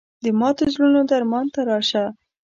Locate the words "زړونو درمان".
0.73-1.45